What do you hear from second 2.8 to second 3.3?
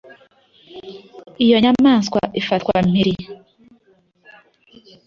mpiri,